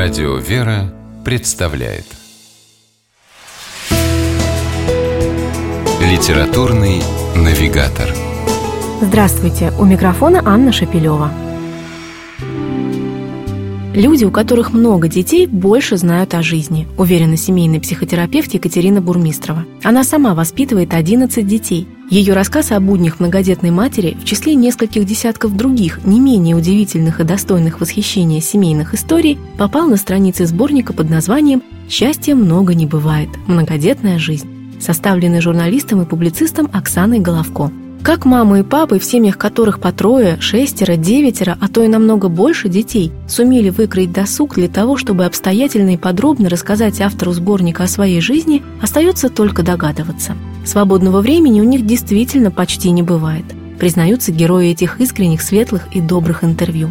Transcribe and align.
Радио 0.00 0.36
«Вера» 0.36 0.94
представляет 1.24 2.04
Литературный 6.00 7.02
навигатор 7.34 8.08
Здравствуйте! 9.02 9.72
У 9.76 9.84
микрофона 9.84 10.40
Анна 10.44 10.70
Шапилева. 10.70 11.32
Люди, 13.92 14.24
у 14.24 14.30
которых 14.30 14.72
много 14.72 15.08
детей, 15.08 15.48
больше 15.48 15.96
знают 15.96 16.32
о 16.34 16.42
жизни, 16.42 16.86
уверена 16.96 17.36
семейный 17.36 17.80
психотерапевт 17.80 18.54
Екатерина 18.54 19.00
Бурмистрова. 19.00 19.66
Она 19.82 20.04
сама 20.04 20.36
воспитывает 20.36 20.94
11 20.94 21.44
детей. 21.44 21.88
Ее 22.10 22.32
рассказ 22.32 22.72
о 22.72 22.80
буднях 22.80 23.20
многодетной 23.20 23.70
матери 23.70 24.16
в 24.18 24.24
числе 24.24 24.54
нескольких 24.54 25.04
десятков 25.04 25.54
других, 25.54 26.06
не 26.06 26.20
менее 26.20 26.56
удивительных 26.56 27.20
и 27.20 27.24
достойных 27.24 27.82
восхищения 27.82 28.40
семейных 28.40 28.94
историй, 28.94 29.38
попал 29.58 29.88
на 29.88 29.98
страницы 29.98 30.46
сборника 30.46 30.94
под 30.94 31.10
названием 31.10 31.62
«Счастья 31.90 32.34
много 32.34 32.74
не 32.74 32.86
бывает. 32.86 33.28
Многодетная 33.46 34.18
жизнь», 34.18 34.48
составленный 34.80 35.42
журналистом 35.42 36.00
и 36.00 36.06
публицистом 36.06 36.70
Оксаной 36.72 37.18
Головко. 37.18 37.70
Как 38.02 38.24
мамы 38.24 38.60
и 38.60 38.62
папы, 38.62 38.98
в 38.98 39.04
семьях 39.04 39.36
которых 39.36 39.78
по 39.78 39.92
трое, 39.92 40.40
шестеро, 40.40 40.96
девятеро, 40.96 41.58
а 41.60 41.68
то 41.68 41.82
и 41.82 41.88
намного 41.88 42.28
больше 42.28 42.70
детей, 42.70 43.12
сумели 43.28 43.68
выкроить 43.68 44.12
досуг 44.12 44.54
для 44.54 44.68
того, 44.68 44.96
чтобы 44.96 45.26
обстоятельно 45.26 45.92
и 45.92 45.98
подробно 45.98 46.48
рассказать 46.48 47.02
автору 47.02 47.32
сборника 47.32 47.82
о 47.82 47.88
своей 47.88 48.22
жизни, 48.22 48.62
остается 48.80 49.28
только 49.28 49.62
догадываться. 49.62 50.36
Свободного 50.68 51.22
времени 51.22 51.62
у 51.62 51.64
них 51.64 51.86
действительно 51.86 52.50
почти 52.50 52.90
не 52.90 53.02
бывает, 53.02 53.46
признаются 53.78 54.32
герои 54.32 54.68
этих 54.68 55.00
искренних, 55.00 55.40
светлых 55.40 55.88
и 55.92 56.02
добрых 56.02 56.44
интервью. 56.44 56.90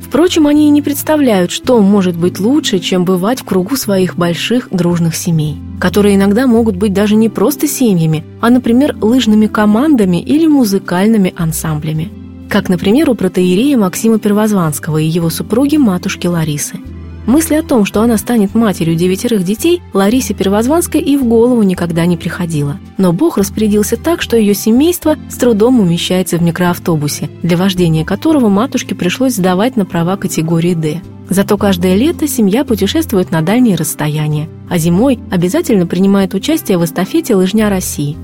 Впрочем, 0.00 0.46
они 0.46 0.68
и 0.68 0.70
не 0.70 0.80
представляют, 0.80 1.50
что 1.50 1.80
может 1.80 2.16
быть 2.16 2.38
лучше, 2.38 2.78
чем 2.78 3.04
бывать 3.04 3.40
в 3.40 3.44
кругу 3.44 3.74
своих 3.74 4.14
больших 4.14 4.68
дружных 4.70 5.16
семей, 5.16 5.56
которые 5.80 6.14
иногда 6.14 6.46
могут 6.46 6.76
быть 6.76 6.92
даже 6.92 7.16
не 7.16 7.28
просто 7.28 7.66
семьями, 7.66 8.24
а, 8.40 8.48
например, 8.48 8.96
лыжными 9.00 9.48
командами 9.48 10.22
или 10.22 10.46
музыкальными 10.46 11.34
ансамблями. 11.36 12.12
Как, 12.48 12.68
например, 12.68 13.10
у 13.10 13.16
протеерея 13.16 13.76
Максима 13.76 14.20
Первозванского 14.20 14.98
и 14.98 15.08
его 15.08 15.30
супруги 15.30 15.78
матушки 15.78 16.28
Ларисы– 16.28 16.76
Мысли 17.26 17.54
о 17.54 17.62
том, 17.62 17.84
что 17.84 18.02
она 18.02 18.16
станет 18.16 18.54
матерью 18.54 18.96
девятерых 18.96 19.44
детей, 19.44 19.82
Ларисе 19.92 20.34
Первозванской 20.34 21.00
и 21.00 21.16
в 21.16 21.24
голову 21.24 21.62
никогда 21.62 22.06
не 22.06 22.16
приходило. 22.16 22.78
Но 22.98 23.12
Бог 23.12 23.38
распорядился 23.38 23.96
так, 23.96 24.22
что 24.22 24.36
ее 24.36 24.54
семейство 24.54 25.16
с 25.28 25.36
трудом 25.36 25.80
умещается 25.80 26.38
в 26.38 26.42
микроавтобусе, 26.42 27.30
для 27.42 27.56
вождения 27.56 28.04
которого 28.04 28.48
матушке 28.48 28.94
пришлось 28.94 29.34
сдавать 29.34 29.76
на 29.76 29.84
права 29.84 30.16
категории 30.16 30.74
«Д». 30.74 31.02
Зато 31.28 31.56
каждое 31.56 31.94
лето 31.94 32.26
семья 32.26 32.64
путешествует 32.64 33.30
на 33.30 33.40
дальние 33.40 33.76
расстояния, 33.76 34.48
а 34.68 34.78
зимой 34.78 35.20
обязательно 35.30 35.86
принимает 35.86 36.34
участие 36.34 36.76
в 36.76 36.84
эстафете 36.84 37.36
«Лыжня 37.36 37.70
России». 37.70 38.16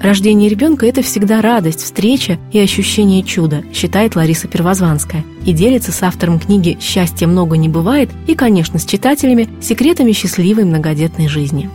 Рождение 0.00 0.48
ребенка– 0.48 0.86
это 0.88 1.02
всегда 1.02 1.42
радость, 1.42 1.82
встреча 1.82 2.38
и 2.52 2.58
ощущение 2.60 3.24
чуда, 3.24 3.64
считает 3.74 4.14
Лариса 4.14 4.46
Первозванская, 4.46 5.24
и 5.44 5.52
делится 5.52 5.90
с 5.90 6.02
автором 6.04 6.38
книги 6.38 6.78
«Счастья 6.80 7.26
много 7.26 7.56
не 7.56 7.68
бывает» 7.68 8.08
и, 8.28 8.36
конечно, 8.36 8.78
с 8.78 8.84
читателями 8.84 9.48
секретами 9.60 10.12
счастливой 10.12 10.64
многодетной 10.64 11.26
жизни. 11.26 11.68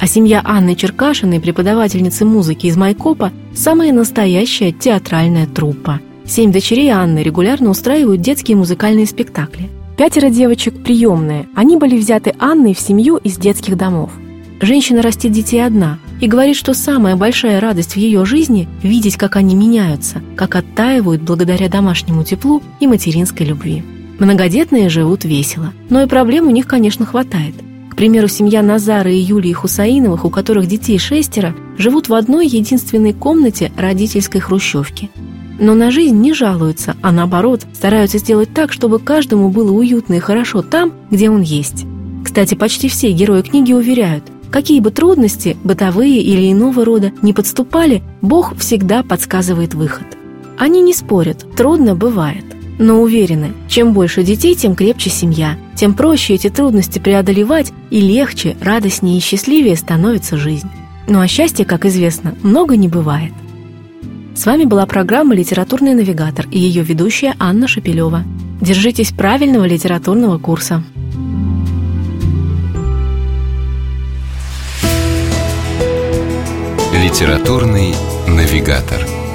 А 0.00 0.06
семья 0.08 0.42
Анны 0.44 0.74
Черкашиной, 0.74 1.40
преподавательницы 1.40 2.24
музыки 2.24 2.66
из 2.66 2.76
Майкопа, 2.76 3.32
самая 3.54 3.92
настоящая 3.92 4.72
театральная 4.72 5.46
труппа. 5.46 6.00
Семь 6.26 6.52
дочерей 6.52 6.90
Анны 6.90 7.22
регулярно 7.22 7.70
устраивают 7.70 8.20
детские 8.20 8.56
музыкальные 8.56 9.06
спектакли. 9.06 9.68
Пятеро 9.96 10.30
девочек 10.30 10.82
приемные. 10.82 11.48
Они 11.54 11.76
были 11.76 11.96
взяты 11.96 12.34
Анной 12.38 12.74
в 12.74 12.80
семью 12.80 13.16
из 13.16 13.38
детских 13.38 13.76
домов. 13.76 14.10
Женщина 14.60 15.00
растит 15.00 15.32
детей 15.32 15.64
одна 15.64 15.98
и 16.20 16.26
говорит, 16.26 16.56
что 16.56 16.74
самая 16.74 17.16
большая 17.16 17.60
радость 17.60 17.92
в 17.92 17.96
ее 17.96 18.24
жизни– 18.24 18.68
видеть, 18.82 19.16
как 19.16 19.36
они 19.36 19.54
меняются, 19.54 20.20
как 20.36 20.56
оттаивают 20.56 21.22
благодаря 21.22 21.68
домашнему 21.68 22.24
теплу 22.24 22.62
и 22.80 22.86
материнской 22.86 23.46
любви. 23.46 23.84
Многодетные 24.18 24.88
живут 24.88 25.24
весело, 25.24 25.72
но 25.90 26.02
и 26.02 26.06
проблем 26.06 26.48
у 26.48 26.50
них, 26.50 26.66
конечно, 26.66 27.06
хватает. 27.06 27.54
К 27.90 27.96
примеру, 27.96 28.28
семья 28.28 28.62
Назара 28.62 29.10
и 29.12 29.18
Юлии 29.18 29.52
Хусаиновых, 29.52 30.24
у 30.24 30.30
которых 30.30 30.66
детей 30.66 30.98
шестеро, 30.98 31.54
живут 31.76 32.08
в 32.08 32.14
одной 32.14 32.46
единственной 32.46 33.12
комнате 33.12 33.72
родительской 33.76 34.40
хрущевки. 34.40 35.10
Но 35.60 35.74
на 35.74 35.90
жизнь 35.90 36.16
не 36.16 36.32
жалуются, 36.32 36.96
а 37.02 37.10
наоборот, 37.10 37.62
стараются 37.72 38.18
сделать 38.18 38.54
так, 38.54 38.72
чтобы 38.72 39.00
каждому 39.00 39.50
было 39.50 39.72
уютно 39.72 40.14
и 40.14 40.20
хорошо 40.20 40.62
там, 40.62 40.92
где 41.10 41.30
он 41.30 41.42
есть. 41.42 41.84
Кстати, 42.24 42.54
почти 42.54 42.88
все 42.88 43.10
герои 43.12 43.42
книги 43.42 43.72
уверяют– 43.72 44.24
Какие 44.50 44.80
бы 44.80 44.90
трудности, 44.90 45.56
бытовые 45.62 46.20
или 46.22 46.50
иного 46.50 46.84
рода, 46.84 47.12
не 47.22 47.32
подступали, 47.32 48.02
Бог 48.22 48.56
всегда 48.56 49.02
подсказывает 49.02 49.74
выход. 49.74 50.06
Они 50.56 50.80
не 50.80 50.94
спорят, 50.94 51.44
трудно 51.54 51.94
бывает, 51.94 52.44
но 52.78 53.00
уверены, 53.02 53.52
чем 53.68 53.92
больше 53.92 54.22
детей, 54.22 54.54
тем 54.54 54.74
крепче 54.74 55.10
семья, 55.10 55.58
тем 55.76 55.94
проще 55.94 56.34
эти 56.34 56.48
трудности 56.48 56.98
преодолевать 56.98 57.72
и 57.90 58.00
легче, 58.00 58.56
радостнее 58.60 59.18
и 59.18 59.20
счастливее 59.20 59.76
становится 59.76 60.36
жизнь. 60.36 60.68
Ну 61.06 61.20
а 61.20 61.28
счастья, 61.28 61.64
как 61.64 61.84
известно, 61.84 62.34
много 62.42 62.76
не 62.76 62.88
бывает. 62.88 63.32
С 64.34 64.46
вами 64.46 64.64
была 64.64 64.86
программа 64.86 65.34
«Литературный 65.34 65.94
навигатор» 65.94 66.46
и 66.50 66.58
ее 66.58 66.82
ведущая 66.82 67.34
Анна 67.38 67.66
Шапилева. 67.66 68.24
Держитесь 68.60 69.10
правильного 69.10 69.64
литературного 69.64 70.38
курса. 70.38 70.84
Литературный 77.08 77.94
навигатор. 78.26 79.27